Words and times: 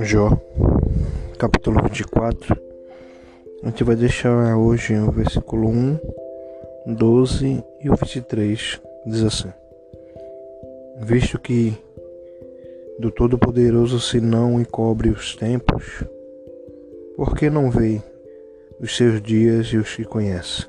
Jó, 0.00 0.30
capítulo 1.40 1.82
24. 1.82 2.56
A 3.64 3.66
gente 3.66 3.82
vai 3.82 3.96
deixar 3.96 4.56
hoje 4.56 4.96
o 4.96 5.10
versículo 5.10 5.68
1, 5.68 5.98
12 6.86 7.64
e 7.82 7.90
o 7.90 7.96
23. 7.96 8.80
Diz 9.04 9.22
assim: 9.24 9.52
Visto 11.00 11.40
que 11.40 11.76
do 13.00 13.10
Todo-Poderoso 13.10 13.98
se 13.98 14.20
não 14.20 14.60
encobre 14.60 15.08
os 15.08 15.34
tempos, 15.34 16.04
por 17.16 17.34
que 17.34 17.50
não 17.50 17.68
vê 17.68 18.00
os 18.78 18.96
seus 18.96 19.20
dias 19.20 19.66
e 19.66 19.78
os 19.78 19.96
que 19.96 20.04
conhece? 20.04 20.64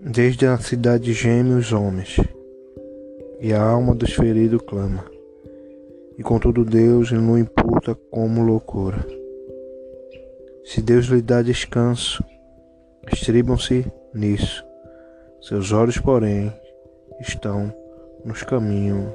Desde 0.00 0.46
a 0.46 0.56
cidade 0.58 1.12
geme 1.12 1.54
os 1.54 1.72
homens, 1.72 2.18
e 3.40 3.52
a 3.52 3.60
alma 3.60 3.96
dos 3.96 4.12
feridos 4.12 4.62
clama 4.64 5.17
e 6.18 6.22
contudo 6.22 6.64
Deus 6.64 7.12
não 7.12 7.38
imputa 7.38 7.94
como 8.10 8.42
loucura. 8.42 9.06
Se 10.64 10.82
Deus 10.82 11.06
lhe 11.06 11.22
dá 11.22 11.40
descanso, 11.40 12.24
estribam-se 13.12 13.86
nisso. 14.12 14.66
Seus 15.40 15.70
olhos, 15.70 15.96
porém, 15.96 16.52
estão 17.20 17.72
nos 18.24 18.42
caminhos 18.42 19.12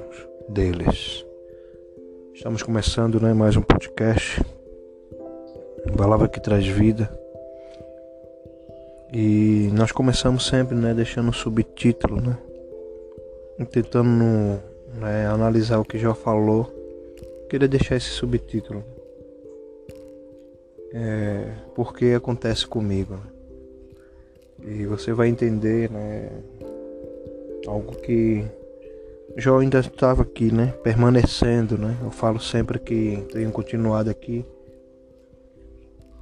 deles. 0.48 1.26
Estamos 2.32 2.62
começando 2.62 3.20
né, 3.20 3.34
mais 3.34 3.54
um 3.54 3.62
podcast. 3.62 4.42
Palavra 5.98 6.26
que 6.26 6.40
traz 6.40 6.66
vida. 6.66 7.10
E 9.12 9.68
nós 9.74 9.92
começamos 9.92 10.46
sempre 10.46 10.74
né, 10.74 10.94
deixando 10.94 11.28
um 11.28 11.32
subtítulo, 11.32 12.20
né? 12.20 12.38
Tentando 13.70 14.58
né, 14.98 15.26
analisar 15.26 15.78
o 15.78 15.84
que 15.84 15.98
já 15.98 16.14
falou 16.14 16.83
queria 17.48 17.68
deixar 17.68 17.96
esse 17.96 18.10
subtítulo. 18.10 18.84
É, 20.92 21.52
porque 21.74 22.06
acontece 22.06 22.66
comigo. 22.66 23.18
E 24.62 24.86
você 24.86 25.12
vai 25.12 25.28
entender, 25.28 25.90
né? 25.90 26.30
Algo 27.66 27.96
que 27.96 28.44
Jó 29.36 29.58
ainda 29.58 29.80
estava 29.80 30.22
aqui, 30.22 30.52
né? 30.52 30.72
Permanecendo, 30.82 31.76
né? 31.76 31.96
Eu 32.02 32.10
falo 32.10 32.38
sempre 32.38 32.78
que 32.78 33.26
tenho 33.32 33.50
continuado 33.50 34.08
aqui 34.08 34.44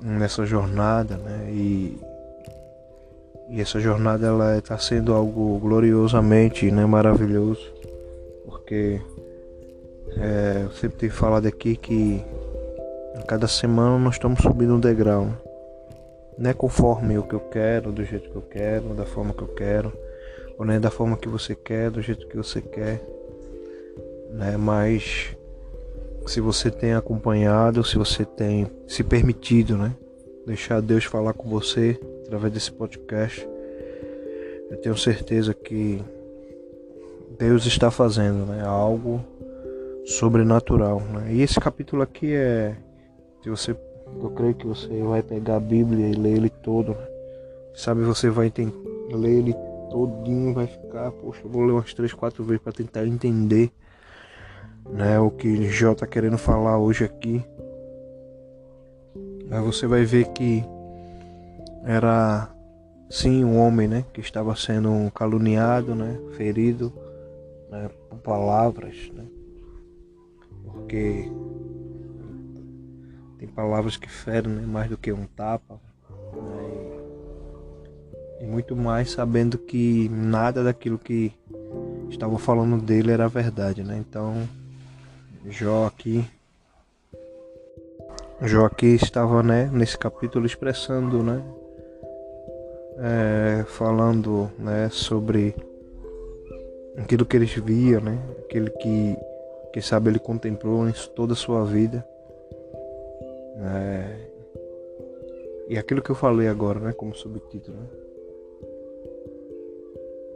nessa 0.01 0.47
jornada, 0.47 1.17
né? 1.19 1.51
E, 1.53 1.99
e 3.51 3.61
essa 3.61 3.79
jornada 3.79 4.27
ela 4.27 4.57
está 4.57 4.79
sendo 4.79 5.13
algo 5.13 5.59
gloriosamente, 5.59 6.71
né? 6.71 6.87
Maravilhoso, 6.87 7.73
porque 8.47 9.01
é, 10.17 10.63
eu 10.65 10.71
sempre 10.73 10.99
tenho 10.99 11.13
falado 11.13 11.47
aqui 11.47 11.77
que 11.77 12.25
a 13.15 13.23
cada 13.23 13.47
semana 13.47 13.99
nós 13.99 14.15
estamos 14.15 14.41
subindo 14.41 14.75
um 14.75 14.81
degrau. 14.81 15.29
Não 16.39 16.51
é 16.51 16.55
conforme 16.55 17.19
o 17.19 17.23
que 17.23 17.35
eu 17.35 17.41
quero, 17.41 17.93
do 17.93 18.05
jeito 18.05 18.31
que 18.31 18.37
eu 18.37 18.43
quero, 18.43 18.95
da 18.95 19.05
forma 19.05 19.35
que 19.35 19.43
eu 19.43 19.49
quero, 19.49 19.93
ou 20.59 20.65
nem 20.65 20.81
da 20.81 20.91
forma 20.91 21.17
que 21.17 21.29
você 21.29 21.55
quer, 21.55 21.91
do 21.91 22.01
jeito 22.01 22.27
que 22.27 22.37
você 22.37 22.61
quer. 22.61 23.03
Né? 24.31 24.57
Mas 24.57 25.37
se 26.27 26.41
você 26.41 26.71
tem 26.71 26.95
acompanhado, 26.95 27.85
se 27.85 27.99
você 27.99 28.25
tem 28.25 28.67
se 28.87 29.03
permitido, 29.03 29.77
né? 29.77 29.95
Deixar 30.47 30.81
Deus 30.81 31.05
falar 31.05 31.35
com 31.35 31.49
você 31.49 32.01
através 32.25 32.53
desse 32.53 32.73
podcast, 32.73 33.47
eu 34.71 34.77
tenho 34.79 34.97
certeza 34.97 35.53
que 35.53 36.03
Deus 37.39 37.67
está 37.67 37.91
fazendo 37.91 38.47
né? 38.47 38.63
algo 38.65 39.23
sobrenatural. 40.05 41.01
Né? 41.01 41.35
E 41.35 41.43
esse 41.43 41.61
capítulo 41.61 42.03
aqui 42.03 42.35
é. 42.35 42.77
Se 43.43 43.51
você, 43.51 43.77
eu 44.21 44.31
creio 44.31 44.55
que 44.55 44.67
você 44.67 45.03
vai 45.03 45.23
pegar 45.23 45.57
a 45.57 45.61
Bíblia 45.61 46.09
e 46.09 46.15
ler 46.15 46.37
ele 46.37 46.51
todo. 46.51 46.93
Né? 46.93 47.07
Sabe, 47.75 48.03
você 48.03 48.31
vai 48.31 48.51
ter, 48.51 48.73
ler 49.11 49.31
ele 49.31 49.55
todinho, 49.91 50.55
vai 50.55 50.67
ficar, 50.67 51.11
poxa, 51.13 51.43
vou 51.45 51.65
ler 51.65 51.73
umas 51.73 51.93
três, 51.93 52.13
quatro 52.13 52.43
vezes 52.45 52.63
para 52.63 52.73
tentar 52.73 53.07
entender 53.07 53.71
né, 54.91 55.19
o 55.19 55.31
que 55.31 55.69
Jó 55.69 55.93
está 55.93 56.07
querendo 56.07 56.39
falar 56.39 56.79
hoje 56.79 57.05
aqui. 57.05 57.45
Aí 59.51 59.61
você 59.61 59.87
vai 59.87 60.05
ver 60.05 60.29
que 60.29 60.65
era 61.85 62.49
sim 63.11 63.45
um 63.45 63.59
homem, 63.59 63.87
né, 63.87 64.05
que 64.13 64.21
estava 64.21 64.57
sendo 64.57 65.11
caluniado, 65.13 65.95
né, 65.95 66.19
ferido, 66.37 66.93
né, 67.71 67.91
por 68.09 68.19
palavras, 68.19 69.11
né, 69.13 69.25
porque 70.83 71.31
tem 73.39 73.49
palavras 73.49 73.97
que 73.97 74.11
ferem 74.11 74.53
né, 74.53 74.67
mais 74.67 74.91
do 74.91 74.97
que 74.97 75.13
um 75.13 75.25
tapa. 75.27 75.81
Né, 76.35 77.01
e, 78.41 78.45
e 78.45 78.47
muito 78.47 78.77
mais 78.77 79.11
sabendo 79.11 79.57
que 79.57 80.09
nada 80.09 80.65
daquilo 80.65 80.99
que 80.99 81.33
estavam 82.11 82.37
falando 82.37 82.83
dele 82.83 83.13
era 83.13 83.29
verdade, 83.29 83.83
né? 83.83 83.97
Então, 83.97 84.49
Jó 85.49 85.87
aqui 85.87 86.25
Jó 88.41 88.67
aqui 88.67 88.95
estava, 88.95 89.43
né, 89.43 89.71
nesse 89.73 89.97
capítulo 89.97 90.45
expressando, 90.45 91.23
né, 91.23 91.41
é, 92.99 93.65
falando, 93.65 94.51
né, 94.59 94.89
sobre 94.91 95.55
aquilo 96.99 97.25
que 97.25 97.37
eles 97.37 97.55
viam, 97.55 98.01
né, 98.01 98.19
aquilo 98.41 98.69
que 98.79 99.17
quem 99.73 99.83
sabe 99.83 100.11
ele 100.11 100.19
contemplou 100.19 100.87
em 100.89 100.93
toda 101.15 101.33
a 101.33 101.37
sua 101.37 101.65
vida. 101.65 102.07
É... 103.59 104.33
E 105.69 105.79
aquilo 105.79 106.03
que 106.03 106.11
eu 106.11 106.15
falei 106.15 106.49
agora, 106.49 106.79
né, 106.79 106.93
como 106.93 107.15
subtítulo, 107.15 107.79
né? 107.79 107.87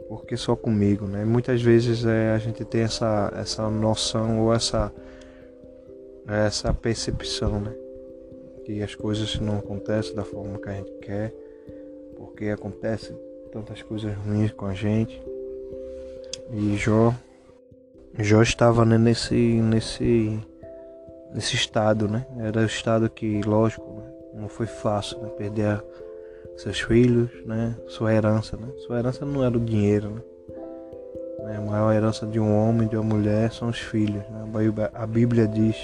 Porque 0.09 0.37
só 0.37 0.55
comigo, 0.55 1.05
né? 1.05 1.25
Muitas 1.25 1.61
vezes 1.61 2.05
é, 2.05 2.31
a 2.31 2.37
gente 2.37 2.63
tem 2.63 2.81
essa, 2.81 3.31
essa 3.35 3.69
noção 3.69 4.41
ou 4.41 4.53
essa, 4.53 4.91
essa 6.25 6.73
percepção, 6.73 7.59
né? 7.59 7.75
Que 8.65 8.81
as 8.81 8.95
coisas 8.95 9.39
não 9.39 9.59
acontecem 9.59 10.15
da 10.15 10.23
forma 10.23 10.57
que 10.57 10.69
a 10.69 10.73
gente 10.73 10.91
quer, 10.99 11.33
porque 12.15 12.45
acontece 12.45 13.13
tantas 13.51 13.81
coisas 13.83 14.15
ruins 14.15 14.51
com 14.53 14.65
a 14.65 14.73
gente. 14.73 15.21
E 16.51 16.77
Jó 16.77 17.13
Jó 18.19 18.41
estava 18.41 18.83
né, 18.85 18.97
nesse, 18.97 19.35
nesse, 19.35 20.39
nesse 21.33 21.55
estado, 21.55 22.07
né? 22.07 22.25
Era 22.39 22.61
o 22.61 22.65
estado 22.65 23.09
que, 23.09 23.41
lógico, 23.41 23.85
né? 23.93 24.11
não 24.33 24.49
foi 24.49 24.65
fácil, 24.65 25.19
né? 25.21 25.29
Perder 25.37 25.83
seus 26.55 26.79
filhos, 26.79 27.29
né? 27.45 27.75
Sua 27.87 28.13
herança, 28.13 28.57
né? 28.57 28.67
Sua 28.85 28.99
herança 28.99 29.25
não 29.25 29.43
era 29.43 29.55
o 29.55 29.59
dinheiro, 29.59 30.09
né? 30.09 30.21
A 31.57 31.61
maior 31.61 31.93
herança 31.93 32.25
de 32.25 32.39
um 32.39 32.57
homem, 32.57 32.87
de 32.87 32.97
uma 32.97 33.03
mulher, 33.03 33.51
são 33.51 33.69
os 33.69 33.79
filhos. 33.79 34.23
Né? 34.29 34.89
A 34.93 35.05
Bíblia 35.07 35.47
diz, 35.47 35.77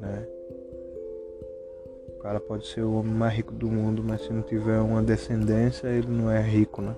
né? 0.00 0.26
O 2.08 2.22
cara 2.22 2.40
pode 2.40 2.66
ser 2.66 2.80
o 2.80 2.94
homem 2.94 3.12
mais 3.12 3.34
rico 3.34 3.52
do 3.52 3.68
mundo, 3.68 4.02
mas 4.02 4.22
se 4.22 4.32
não 4.32 4.42
tiver 4.42 4.80
uma 4.80 5.02
descendência, 5.02 5.88
ele 5.88 6.08
não 6.08 6.30
é 6.30 6.40
rico, 6.40 6.80
né? 6.80 6.94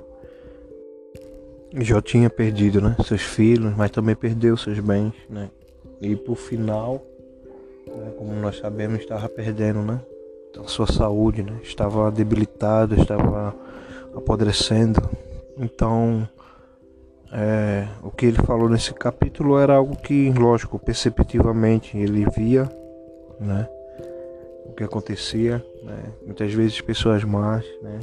Jó 1.79 2.01
tinha 2.01 2.31
perdido, 2.31 2.81
né, 2.81 2.97
seus 3.05 3.23
filhos, 3.23 3.77
mas 3.77 3.91
também 3.91 4.15
perdeu 4.15 4.57
seus 4.57 4.79
bens, 4.81 5.13
né? 5.29 5.51
E 6.01 6.17
por 6.17 6.37
final, 6.37 7.03
né, 7.87 8.13
como 8.17 8.33
nós 8.33 8.59
sabemos, 8.59 9.01
estava 9.01 9.29
perdendo, 9.29 9.83
né? 9.83 10.01
Então, 10.51 10.67
sua 10.67 10.87
saúde, 10.87 11.43
né? 11.43 11.61
Estava 11.63 12.11
debilitada, 12.11 12.95
estava 12.95 13.55
apodrecendo. 14.15 15.03
Então, 15.59 16.27
é, 17.31 17.87
o 18.03 18.11
que 18.11 18.25
ele 18.25 18.39
falou 18.39 18.69
nesse 18.69 18.95
capítulo 18.95 19.59
era 19.59 19.75
algo 19.75 19.97
que, 19.97 20.33
lógico, 20.33 20.79
perceptivamente 20.79 21.99
ele 21.99 22.27
via, 22.35 22.65
né? 23.39 23.69
O 24.65 24.73
que 24.73 24.83
acontecia, 24.83 25.63
né? 25.83 26.05
Muitas 26.25 26.53
vezes 26.55 26.81
pessoas 26.81 27.23
más, 27.23 27.65
né? 27.83 27.99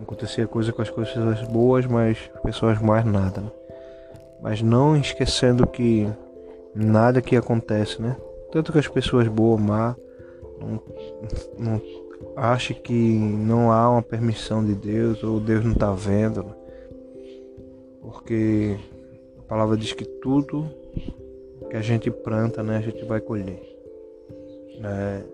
Acontecia 0.00 0.46
coisa 0.46 0.72
com 0.72 0.82
as 0.82 0.90
coisas 0.90 1.42
boas, 1.48 1.86
mas 1.86 2.18
pessoas 2.42 2.80
mais 2.80 3.04
nada. 3.04 3.40
Né? 3.40 3.50
Mas 4.42 4.62
não 4.62 4.96
esquecendo 4.96 5.66
que 5.66 6.08
nada 6.74 7.22
que 7.22 7.36
acontece, 7.36 8.00
né? 8.00 8.16
Tanto 8.50 8.72
que 8.72 8.78
as 8.78 8.88
pessoas 8.88 9.28
boas, 9.28 9.60
má, 9.60 9.96
não, 10.60 10.80
não 11.58 11.80
que 12.82 12.92
não 12.92 13.70
há 13.70 13.90
uma 13.90 14.02
permissão 14.02 14.64
de 14.64 14.74
Deus 14.74 15.22
ou 15.22 15.40
Deus 15.40 15.64
não 15.64 15.72
está 15.72 15.92
vendo. 15.92 16.42
Né? 16.42 16.54
Porque 18.00 18.76
a 19.38 19.42
palavra 19.42 19.76
diz 19.76 19.92
que 19.92 20.04
tudo 20.04 20.68
que 21.70 21.76
a 21.76 21.82
gente 21.82 22.10
planta, 22.10 22.62
né, 22.62 22.76
a 22.76 22.80
gente 22.80 23.04
vai 23.04 23.20
colher. 23.20 23.60
Né? 24.78 25.24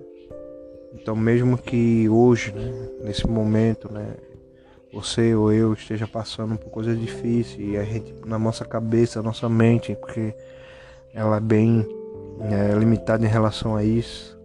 Então 0.95 1.17
mesmo 1.17 1.59
que 1.59 2.09
hoje, 2.09 2.53
né, 2.53 2.89
nesse 3.03 3.27
momento, 3.27 3.93
né, 3.93 4.15
você 4.99 5.33
ou 5.35 5.53
eu 5.53 5.73
esteja 5.75 6.09
passando 6.09 6.57
por 6.57 6.71
coisas 6.71 6.99
difíceis 6.99 7.57
e 7.59 7.77
a 7.77 7.85
gente 7.85 8.13
na 8.27 8.39
nossa 8.39 8.65
cabeça, 8.65 9.23
nossa 9.23 9.49
mente, 9.49 9.95
porque 9.95 10.35
ela 11.15 11.37
é 11.37 11.41
bem 11.41 11.87
é, 12.41 12.77
limitada 12.77 13.25
em 13.25 13.29
relação 13.29 13.77
a 13.77 13.85
isso. 13.85 14.37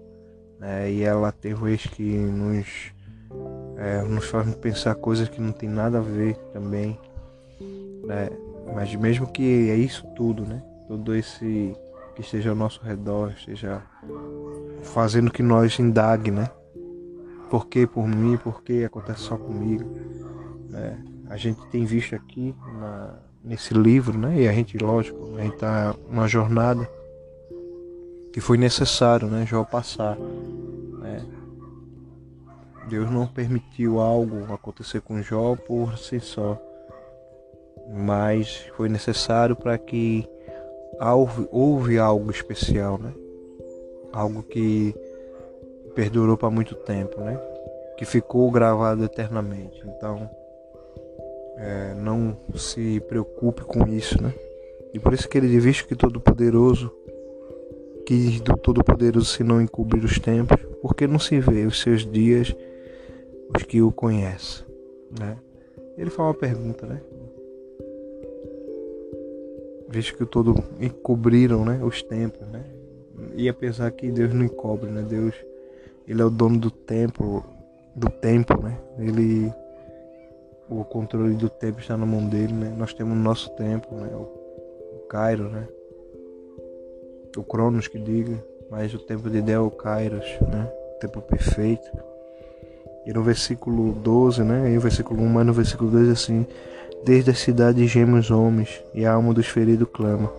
Né? 0.59 0.91
E 0.91 1.03
ela 1.03 1.31
tem 1.31 1.55
vezes 1.55 1.87
que 1.87 2.03
nos, 2.03 2.93
é, 3.77 4.03
nos 4.03 4.25
faz 4.25 4.53
pensar 4.55 4.93
coisas 4.95 5.27
que 5.27 5.41
não 5.41 5.51
tem 5.51 5.67
nada 5.67 5.97
a 5.97 6.01
ver 6.01 6.35
também. 6.53 6.99
Né? 8.05 8.29
Mas 8.75 8.93
mesmo 8.95 9.25
que 9.25 9.69
é 9.71 9.75
isso 9.75 10.05
tudo, 10.15 10.45
né? 10.45 10.61
Todo 10.87 11.15
esse 11.15 11.75
que 12.15 12.21
esteja 12.21 12.51
ao 12.51 12.55
nosso 12.55 12.81
redor, 12.83 13.31
esteja 13.35 13.81
fazendo 14.83 15.31
que 15.31 15.41
nós 15.41 15.79
indague, 15.79 16.29
né? 16.29 16.47
Por 17.49 17.67
que 17.67 17.85
por 17.87 18.07
mim, 18.07 18.37
por 18.37 18.61
que 18.61 18.83
acontece 18.83 19.21
só 19.21 19.37
comigo? 19.37 19.85
Né? 20.73 20.97
A 21.29 21.37
gente 21.37 21.63
tem 21.67 21.85
visto 21.85 22.15
aqui 22.15 22.55
na, 22.79 23.13
nesse 23.43 23.75
livro, 23.75 24.17
né? 24.17 24.41
E 24.41 24.47
a 24.47 24.51
gente, 24.51 24.75
lógico, 24.77 25.35
a 25.37 25.41
gente 25.41 25.53
está 25.53 25.95
numa 26.09 26.27
jornada 26.27 26.89
que 28.33 28.41
foi 28.41 28.57
necessário, 28.57 29.27
né? 29.27 29.45
Jó 29.45 29.63
passar, 29.63 30.17
né? 30.17 31.23
Deus 32.89 33.09
não 33.11 33.27
permitiu 33.27 33.99
algo 33.99 34.51
acontecer 34.51 35.01
com 35.01 35.21
Jó 35.21 35.55
por 35.55 35.97
si 35.97 36.19
só, 36.19 36.59
mas 37.87 38.65
foi 38.75 38.89
necessário 38.89 39.55
para 39.55 39.77
que 39.77 40.27
houve, 40.99 41.47
houve 41.51 41.99
algo 41.99 42.31
especial, 42.31 42.97
né? 42.97 43.13
Algo 44.11 44.41
que 44.41 44.95
perdurou 45.93 46.35
para 46.35 46.49
muito 46.49 46.73
tempo, 46.73 47.21
né? 47.21 47.39
Que 47.95 48.05
ficou 48.05 48.49
gravado 48.49 49.03
eternamente. 49.03 49.79
Então, 49.85 50.29
é, 51.57 51.93
não 51.95 52.37
se 52.55 52.99
preocupe 53.07 53.63
com 53.63 53.87
isso, 53.87 54.21
né? 54.21 54.33
E 54.93 54.99
por 54.99 55.13
isso 55.13 55.27
que 55.27 55.37
ele 55.37 55.47
diz 55.47 55.81
que 55.81 55.95
Todo-Poderoso 55.95 56.91
que 58.05 58.39
do 58.41 58.57
Todo-Poderoso 58.57 59.25
se 59.25 59.43
não 59.43 59.61
encobrir 59.61 60.03
os 60.03 60.19
tempos, 60.19 60.57
porque 60.81 61.07
não 61.07 61.19
se 61.19 61.39
vê 61.39 61.65
os 61.65 61.79
seus 61.81 62.05
dias 62.05 62.55
os 63.55 63.63
que 63.63 63.81
o 63.81 63.91
conhecem, 63.91 64.65
né? 65.17 65.37
Ele 65.97 66.09
faz 66.09 66.27
uma 66.27 66.33
pergunta, 66.33 66.85
né? 66.85 67.01
Visto 69.87 70.17
que 70.17 70.23
o 70.23 70.25
todo 70.25 70.55
encobriram, 70.79 71.63
né, 71.63 71.79
os 71.83 72.01
tempos, 72.01 72.47
né? 72.47 72.65
E 73.35 73.47
apesar 73.47 73.91
que 73.91 74.11
Deus 74.11 74.33
não 74.33 74.43
encobre, 74.43 74.89
né? 74.89 75.05
Deus, 75.07 75.35
ele 76.07 76.21
é 76.21 76.25
o 76.25 76.31
dono 76.31 76.57
do 76.57 76.71
tempo, 76.71 77.45
do 77.95 78.09
tempo, 78.09 78.59
né? 78.61 78.77
Ele 78.97 79.53
o 80.79 80.85
controle 80.85 81.35
do 81.35 81.49
tempo 81.49 81.79
está 81.79 81.95
na 81.95 82.05
mão 82.05 82.27
dele, 82.27 82.53
né? 82.53 82.73
Nós 82.77 82.93
temos 82.93 83.13
o 83.17 83.19
nosso 83.19 83.49
tempo, 83.51 83.93
né? 83.95 84.09
O, 84.13 84.21
o 84.21 85.07
Cairo, 85.07 85.49
né? 85.49 85.67
O 87.37 87.43
Cronos 87.43 87.87
que 87.87 87.99
diga, 87.99 88.43
mas 88.69 88.93
o 88.93 88.99
tempo 88.99 89.29
de 89.29 89.41
Deus 89.41 89.65
é 89.65 89.67
o 89.67 89.71
Kairos, 89.71 90.25
né? 90.41 90.71
O 90.95 90.99
tempo 90.99 91.21
perfeito. 91.21 91.89
E 93.05 93.11
no 93.11 93.21
versículo 93.21 93.91
12, 93.93 94.43
né? 94.43 94.71
E 94.71 94.77
o 94.77 94.81
versículo 94.81 95.21
1, 95.21 95.27
mas 95.27 95.45
no 95.45 95.53
versículo 95.53 95.91
2 95.91 96.09
assim: 96.09 96.45
Desde 97.03 97.31
a 97.31 97.35
cidade 97.35 97.85
gemem 97.87 98.19
os 98.19 98.31
homens, 98.31 98.83
e 98.93 99.05
a 99.05 99.13
alma 99.13 99.33
dos 99.33 99.47
feridos 99.47 99.87
clama. 99.91 100.31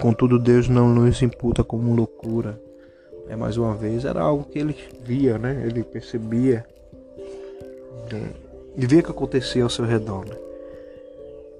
Contudo, 0.00 0.38
Deus 0.38 0.68
não 0.68 0.88
nos 0.88 1.20
imputa 1.20 1.62
como 1.62 1.94
loucura. 1.94 2.58
É, 3.28 3.36
mais 3.36 3.56
uma 3.56 3.74
vez, 3.74 4.04
era 4.04 4.20
algo 4.20 4.44
que 4.44 4.58
ele 4.58 4.74
via, 5.04 5.38
né? 5.38 5.62
Ele 5.66 5.84
percebia. 5.84 6.64
Né? 8.10 8.49
E 8.76 8.86
via 8.86 9.00
o 9.00 9.02
que 9.02 9.10
acontecia 9.10 9.62
ao 9.62 9.70
seu 9.70 9.84
redor. 9.84 10.24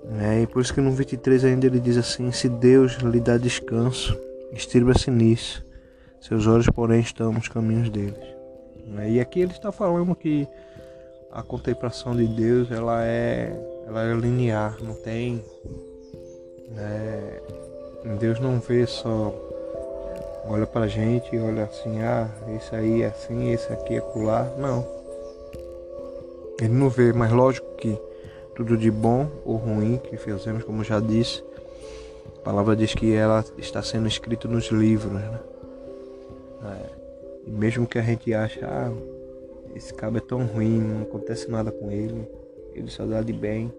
Né? 0.04 0.38
É, 0.38 0.42
e 0.42 0.46
por 0.46 0.62
isso 0.62 0.74
que 0.74 0.80
no 0.80 0.90
23 0.92 1.44
ainda 1.44 1.66
ele 1.66 1.80
diz 1.80 1.96
assim: 1.96 2.30
Se 2.32 2.48
Deus 2.48 2.94
lhe 2.98 3.20
dá 3.20 3.36
descanso, 3.36 4.18
estriba-se 4.52 5.10
nisso. 5.10 5.64
Seus 6.20 6.46
olhos, 6.46 6.66
porém, 6.68 7.00
estão 7.00 7.32
nos 7.32 7.48
caminhos 7.48 7.88
deles. 7.88 8.18
Né? 8.86 9.12
E 9.12 9.20
aqui 9.20 9.40
ele 9.40 9.52
está 9.52 9.72
falando 9.72 10.14
que 10.14 10.46
a 11.32 11.42
contemplação 11.42 12.14
de 12.14 12.26
Deus 12.26 12.70
ela 12.70 13.04
é, 13.04 13.56
ela 13.86 14.02
é 14.02 14.14
linear, 14.14 14.76
não 14.82 14.94
tem. 14.94 15.42
Né? 16.70 17.40
Deus 18.18 18.40
não 18.40 18.58
vê 18.58 18.86
só 18.86 19.34
olha 20.46 20.66
pra 20.66 20.86
gente 20.86 21.34
e 21.34 21.38
olha 21.38 21.64
assim, 21.64 22.00
ah, 22.02 22.28
esse 22.56 22.74
aí 22.74 23.02
é 23.02 23.06
assim, 23.06 23.50
esse 23.50 23.72
aqui 23.72 23.96
é 23.96 24.00
colar. 24.00 24.50
Não. 24.58 24.99
Ele 26.60 26.74
não 26.74 26.90
vê, 26.90 27.12
mas 27.12 27.32
lógico 27.32 27.66
que 27.76 27.98
tudo 28.54 28.76
de 28.76 28.90
bom 28.90 29.28
ou 29.44 29.56
ruim 29.56 29.96
que 29.96 30.16
fizemos, 30.16 30.62
como 30.62 30.84
já 30.84 31.00
disse, 31.00 31.42
a 32.36 32.40
palavra 32.40 32.76
diz 32.76 32.94
que 32.94 33.14
ela 33.14 33.44
está 33.56 33.82
sendo 33.82 34.06
escrita 34.06 34.46
nos 34.46 34.66
livros, 34.66 35.12
né? 35.12 35.40
É, 36.62 36.90
e 37.46 37.50
mesmo 37.50 37.86
que 37.86 37.98
a 37.98 38.02
gente 38.02 38.34
ache, 38.34 38.60
ah, 38.62 38.92
esse 39.74 39.94
cabo 39.94 40.18
é 40.18 40.20
tão 40.20 40.44
ruim, 40.44 40.78
não 40.80 41.02
acontece 41.02 41.50
nada 41.50 41.72
com 41.72 41.90
ele, 41.90 42.28
ele 42.74 42.90
só 42.90 43.06
dá 43.06 43.22
de 43.22 43.32
bem, 43.32 43.72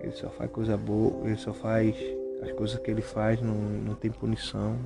ele 0.00 0.12
só 0.12 0.30
faz 0.30 0.50
coisa 0.50 0.76
boa, 0.76 1.26
ele 1.26 1.36
só 1.36 1.52
faz 1.52 1.94
as 2.42 2.52
coisas 2.52 2.78
que 2.78 2.90
ele 2.90 3.02
faz, 3.02 3.40
não, 3.42 3.54
não 3.54 3.94
tem 3.94 4.10
punição. 4.10 4.76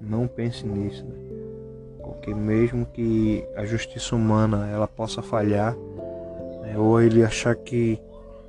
Não 0.00 0.26
pense 0.26 0.66
nisso, 0.66 1.04
né? 1.04 1.14
porque 2.02 2.34
mesmo 2.34 2.84
que 2.86 3.44
a 3.56 3.64
justiça 3.64 4.14
humana 4.14 4.68
ela 4.68 4.86
possa 4.86 5.22
falhar, 5.22 5.76
né? 6.62 6.78
ou 6.78 7.00
ele 7.00 7.22
achar 7.22 7.54
que 7.54 8.00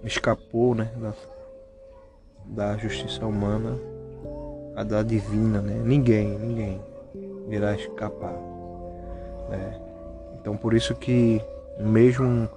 escapou 0.03 0.73
né? 0.73 0.89
da, 0.95 1.13
da 2.45 2.77
justiça 2.77 3.25
humana 3.25 3.77
a 4.75 4.83
da 4.83 5.03
divina, 5.03 5.61
né? 5.61 5.79
Ninguém, 5.83 6.37
ninguém 6.39 6.81
irá 7.49 7.75
escapar. 7.75 8.33
Né? 9.49 9.79
Então 10.39 10.57
por 10.57 10.73
isso 10.73 10.95
que 10.95 11.41
mesmo 11.79 12.49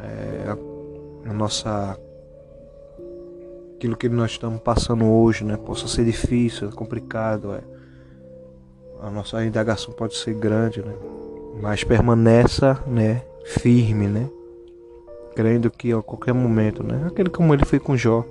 é, 0.00 0.48
a, 0.48 1.30
a 1.30 1.32
nossa 1.32 1.98
aquilo 3.76 3.96
que 3.96 4.08
nós 4.08 4.30
estamos 4.30 4.60
passando 4.60 5.04
hoje, 5.04 5.44
né, 5.44 5.56
possa 5.56 5.88
ser 5.88 6.04
difícil, 6.04 6.70
complicado, 6.70 7.52
é, 7.52 7.60
a 9.00 9.10
nossa 9.10 9.44
indagação 9.44 9.92
pode 9.92 10.16
ser 10.16 10.34
grande, 10.34 10.80
né, 10.80 10.94
mas 11.60 11.82
permaneça, 11.82 12.80
né, 12.86 13.22
firme, 13.44 14.06
né, 14.06 14.30
crendo 15.34 15.70
que 15.70 15.92
a 15.92 16.02
qualquer 16.02 16.32
momento, 16.34 16.82
né? 16.82 17.06
Aquele 17.06 17.30
como 17.30 17.52
ele 17.52 17.64
foi 17.64 17.78
com 17.78 17.96
Jó, 17.96 18.24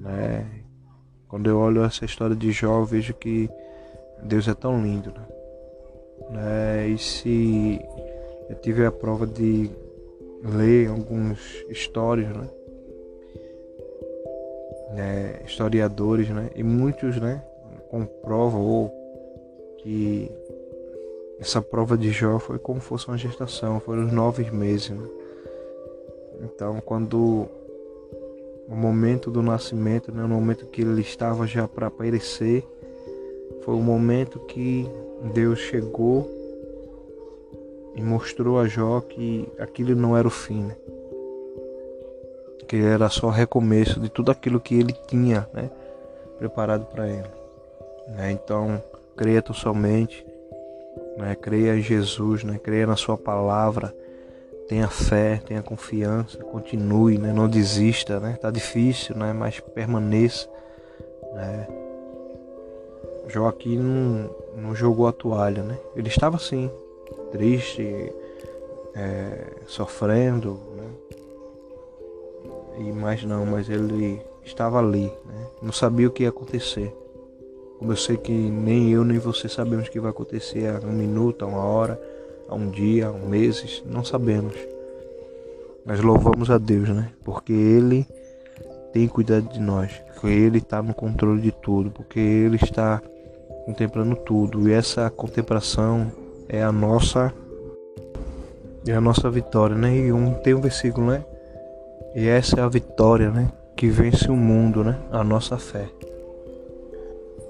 né? 0.00 0.46
Quando 1.28 1.50
eu 1.50 1.58
olho 1.58 1.82
essa 1.82 2.04
história 2.04 2.36
de 2.36 2.52
Jó, 2.52 2.80
eu 2.80 2.84
vejo 2.84 3.12
que 3.14 3.50
Deus 4.22 4.46
é 4.46 4.54
tão 4.54 4.82
lindo, 4.82 5.12
né? 5.12 5.26
né? 6.30 6.88
E 6.88 6.98
se 6.98 7.80
eu 8.48 8.56
tive 8.56 8.84
a 8.86 8.92
prova 8.92 9.26
de 9.26 9.70
ler 10.44 10.88
alguns 10.88 11.64
histórias, 11.68 12.28
né? 12.28 12.48
né? 14.92 15.40
Historiadores, 15.44 16.28
né? 16.30 16.50
E 16.54 16.62
muitos, 16.62 17.20
né? 17.20 17.42
Comprovam 17.90 18.90
que 19.78 20.30
essa 21.40 21.60
prova 21.60 21.96
de 21.98 22.10
Jó 22.10 22.38
foi 22.38 22.58
como 22.58 22.80
fosse 22.80 23.08
uma 23.08 23.18
gestação, 23.18 23.80
foram 23.80 24.04
nove 24.04 24.50
meses, 24.50 24.90
né? 24.90 25.06
Então, 26.42 26.80
quando 26.80 27.48
o 28.68 28.74
momento 28.74 29.30
do 29.30 29.42
nascimento, 29.42 30.12
né, 30.12 30.24
o 30.24 30.28
momento 30.28 30.66
que 30.66 30.82
ele 30.82 31.00
estava 31.00 31.46
já 31.46 31.68
para 31.68 31.86
aparecer, 31.86 32.66
foi 33.62 33.74
o 33.74 33.80
momento 33.80 34.38
que 34.40 34.88
Deus 35.32 35.58
chegou 35.58 36.30
e 37.94 38.02
mostrou 38.02 38.58
a 38.58 38.66
Jó 38.66 39.00
que 39.00 39.48
aquilo 39.58 39.94
não 39.94 40.16
era 40.16 40.26
o 40.26 40.30
fim, 40.30 40.64
né? 40.64 40.76
que 42.66 42.76
era 42.76 43.08
só 43.08 43.28
recomeço 43.28 44.00
de 44.00 44.08
tudo 44.08 44.30
aquilo 44.30 44.58
que 44.58 44.74
ele 44.74 44.92
tinha 45.06 45.48
né, 45.52 45.70
preparado 46.38 46.86
para 46.86 47.08
ele. 47.08 47.28
Né? 48.08 48.32
Então, 48.32 48.82
creia 49.16 49.40
tão 49.40 49.54
somente, 49.54 50.26
né? 51.16 51.34
creia 51.34 51.76
em 51.76 51.82
Jesus, 51.82 52.42
né? 52.42 52.58
creia 52.62 52.86
na 52.86 52.96
sua 52.96 53.16
palavra, 53.16 53.94
tenha 54.68 54.88
fé, 54.88 55.42
tenha 55.46 55.62
confiança, 55.62 56.38
continue, 56.38 57.18
né? 57.18 57.32
não 57.32 57.48
desista, 57.48 58.18
né? 58.18 58.38
Tá 58.40 58.50
difícil, 58.50 59.16
né? 59.16 59.32
Mas 59.32 59.60
permaneça, 59.60 60.48
né? 61.34 61.68
Joaquim 63.28 63.78
não, 63.78 64.30
não 64.56 64.74
jogou 64.74 65.06
a 65.06 65.12
toalha, 65.12 65.62
né? 65.62 65.78
Ele 65.96 66.08
estava 66.08 66.36
assim, 66.36 66.70
triste, 67.32 68.12
é, 68.94 69.46
sofrendo, 69.66 70.58
né? 70.76 70.84
E 72.78 72.92
mais 72.92 73.22
não, 73.24 73.46
mas 73.46 73.68
ele 73.68 74.20
estava 74.44 74.78
ali, 74.78 75.12
né? 75.26 75.46
Não 75.62 75.72
sabia 75.72 76.08
o 76.08 76.10
que 76.10 76.24
ia 76.24 76.28
acontecer. 76.28 76.94
Como 77.78 77.92
eu 77.92 77.96
sei 77.96 78.16
que 78.16 78.32
nem 78.32 78.90
eu 78.90 79.04
nem 79.04 79.18
você 79.18 79.48
sabemos 79.48 79.88
o 79.88 79.90
que 79.90 80.00
vai 80.00 80.10
acontecer 80.10 80.68
a 80.68 80.86
um 80.86 80.92
minuto, 80.92 81.44
a 81.44 81.48
uma 81.48 81.64
hora 81.64 82.00
há 82.48 82.54
um 82.54 82.70
dia, 82.70 83.08
há 83.08 83.10
um 83.10 83.28
meses, 83.28 83.82
não 83.86 84.04
sabemos. 84.04 84.54
Mas 85.84 86.00
louvamos 86.00 86.50
a 86.50 86.58
Deus, 86.58 86.88
né? 86.88 87.10
Porque 87.24 87.52
Ele 87.52 88.06
tem 88.92 89.06
cuidado 89.06 89.48
de 89.48 89.60
nós, 89.60 89.90
que 90.20 90.26
Ele 90.26 90.58
está 90.58 90.82
no 90.82 90.94
controle 90.94 91.42
de 91.42 91.52
tudo, 91.52 91.90
porque 91.90 92.18
Ele 92.18 92.56
está 92.56 93.02
contemplando 93.66 94.16
tudo. 94.16 94.68
E 94.68 94.72
essa 94.72 95.10
contemplação 95.10 96.10
é 96.48 96.62
a 96.62 96.72
nossa 96.72 97.32
é 98.86 98.92
a 98.92 99.00
nossa 99.00 99.30
vitória, 99.30 99.74
né? 99.76 99.96
E 99.96 100.12
um, 100.12 100.34
tem 100.34 100.54
um 100.54 100.60
versículo, 100.60 101.06
né? 101.06 101.24
E 102.14 102.28
essa 102.28 102.60
é 102.60 102.62
a 102.62 102.68
vitória, 102.68 103.30
né? 103.30 103.50
Que 103.76 103.88
vence 103.88 104.30
o 104.30 104.36
mundo, 104.36 104.84
né? 104.84 104.98
A 105.10 105.24
nossa 105.24 105.58
fé. 105.58 105.88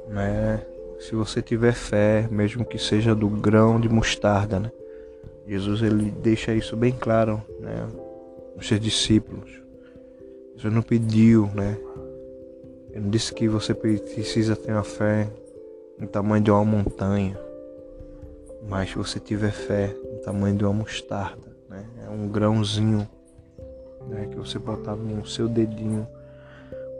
Né? 0.09 0.61
Se 1.01 1.15
você 1.15 1.43
tiver 1.43 1.75
fé, 1.75 2.29
mesmo 2.31 2.65
que 2.65 2.79
seja 2.79 3.15
do 3.15 3.29
grão 3.29 3.81
de 3.81 3.89
mostarda, 3.89 4.61
né? 4.61 4.71
Jesus 5.47 5.83
ele 5.83 6.11
deixa 6.11 6.55
isso 6.55 6.77
bem 6.77 6.93
claro, 6.93 7.43
né? 7.61 7.89
Os 8.57 8.67
seus 8.67 8.81
discípulos. 8.81 9.51
Jesus 10.57 10.73
não 10.73 10.83
pediu, 10.83 11.51
né? 11.55 11.77
Ele 12.91 13.01
não 13.01 13.11
disse 13.11 13.35
que 13.35 13.49
você 13.49 13.75
precisa 13.75 14.57
ter 14.57 14.73
uma 14.73 14.85
fé 14.85 15.29
no 15.99 16.07
tamanho 16.07 16.43
de 16.43 16.51
uma 16.51 16.65
montanha. 16.65 17.39
Mas 18.69 18.91
se 18.91 18.97
você 18.97 19.21
tiver 19.21 19.53
fé 19.53 19.95
no 20.13 20.19
tamanho 20.21 20.57
de 20.57 20.65
uma 20.65 20.73
mostarda, 20.73 21.55
né? 21.69 21.85
É 22.07 22.09
um 22.09 22.29
grãozinho 22.29 23.07
né? 24.09 24.27
que 24.31 24.37
você 24.37 24.59
botar 24.59 24.97
no 24.97 25.27
seu 25.27 25.49
dedinho, 25.49 26.07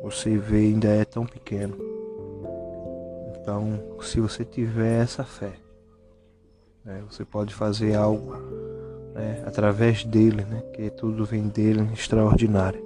você 0.03 0.37
vê 0.37 0.59
ainda 0.59 0.89
é 0.89 1.05
tão 1.05 1.25
pequeno. 1.25 1.77
Então, 3.41 3.81
se 4.03 4.21
você 4.21 4.45
tiver 4.45 5.03
essa 5.03 5.25
fé, 5.25 5.53
né? 6.85 7.03
você 7.11 7.25
pode 7.25 7.55
fazer 7.55 7.95
algo 7.95 8.37
né? 9.15 9.43
através 9.47 10.05
dele, 10.05 10.45
né? 10.45 10.63
que 10.73 10.91
tudo 10.91 11.25
vem 11.25 11.49
dele 11.49 11.89
extraordinário. 11.93 12.83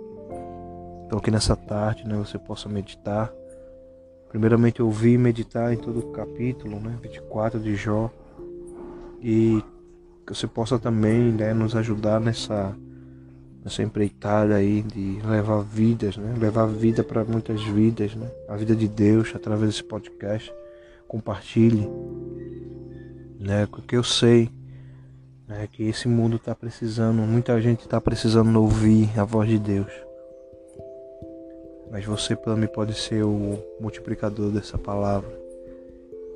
Então, 1.06 1.18
que 1.20 1.30
nessa 1.30 1.56
tarde 1.56 2.06
né? 2.06 2.16
você 2.16 2.38
possa 2.38 2.68
meditar. 2.68 3.32
Primeiramente, 4.28 4.82
ouvir 4.82 5.14
e 5.14 5.18
meditar 5.18 5.72
em 5.72 5.78
todo 5.78 6.00
o 6.00 6.12
capítulo 6.12 6.78
né? 6.80 6.98
24 7.02 7.58
de 7.58 7.74
Jó 7.74 8.10
e 9.22 9.62
que 10.26 10.34
você 10.34 10.46
possa 10.46 10.78
também 10.78 11.32
né, 11.32 11.54
nos 11.54 11.74
ajudar 11.74 12.20
nessa, 12.20 12.76
nessa 13.64 13.82
empreitada 13.82 14.54
aí 14.56 14.82
de 14.82 15.18
levar 15.24 15.62
vidas, 15.62 16.18
né? 16.18 16.34
levar 16.38 16.66
vida 16.66 17.02
para 17.02 17.24
muitas 17.24 17.62
vidas, 17.62 18.14
né? 18.14 18.30
a 18.46 18.54
vida 18.54 18.76
de 18.76 18.86
Deus 18.86 19.32
através 19.34 19.70
desse 19.70 19.84
podcast. 19.84 20.52
Compartilhe, 21.08 21.88
né? 23.38 23.66
porque 23.70 23.96
eu 23.96 24.02
sei 24.02 24.50
né, 25.46 25.68
que 25.70 25.82
esse 25.88 26.08
mundo 26.08 26.36
está 26.36 26.54
precisando, 26.54 27.22
muita 27.22 27.60
gente 27.60 27.80
está 27.80 28.00
precisando 28.00 28.60
ouvir 28.60 29.08
a 29.18 29.24
voz 29.24 29.48
de 29.48 29.58
Deus. 29.58 29.90
Mas 31.90 32.04
você 32.04 32.36
para 32.36 32.54
mim 32.54 32.66
pode 32.66 32.92
ser 32.94 33.24
o 33.24 33.58
multiplicador 33.80 34.50
dessa 34.50 34.76
palavra. 34.76 35.38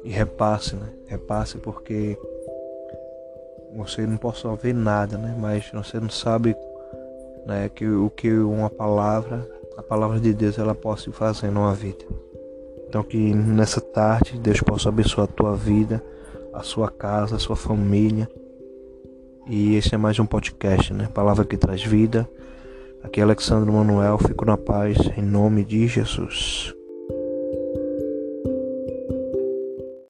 E 0.02 0.11
repasse, 0.11 0.75
né? 0.75 0.88
Repasse 1.06 1.59
porque 1.59 2.18
você 3.76 4.06
não 4.06 4.16
pode 4.16 4.38
só 4.38 4.54
ver 4.54 4.75
nada, 4.75 5.16
né? 5.16 5.37
Mas 5.38 5.71
você 5.71 6.00
não 6.00 6.09
sabe 6.09 6.56
né, 7.47 7.68
que 7.68 7.87
o 7.87 8.11
que 8.11 8.32
uma 8.32 8.71
palavra, 8.71 9.47
a 9.76 9.82
palavra 9.82 10.18
de 10.18 10.32
Deus, 10.32 10.59
ela 10.59 10.75
possa 10.75 11.12
fazer 11.12 11.50
numa 11.50 11.75
vida. 11.75 12.04
Então 12.88 13.02
que 13.02 13.32
nessa 13.35 13.80
tarde 13.80 14.38
Deus 14.38 14.61
possa 14.61 14.88
abençoar 14.88 15.28
a 15.28 15.32
tua 15.32 15.54
vida, 15.54 16.02
a 16.52 16.62
sua 16.62 16.90
casa, 16.90 17.37
a 17.37 17.38
sua 17.38 17.56
família. 17.56 18.28
E 19.49 19.75
esse 19.75 19.94
é 19.94 19.99
mais 19.99 20.18
um 20.18 20.26
podcast, 20.26 20.92
né? 20.92 21.09
Palavra 21.12 21.44
que 21.44 21.56
traz 21.56 21.82
vida. 21.82 22.28
Aqui 23.02 23.21
é 23.21 23.23
Alexandre 23.23 23.71
Manuel, 23.71 24.18
fico 24.18 24.44
na 24.44 24.56
paz 24.56 24.97
em 25.16 25.23
nome 25.23 25.64
de 25.64 25.87
Jesus. 25.88 26.75